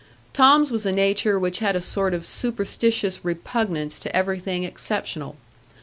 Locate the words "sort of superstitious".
1.79-3.23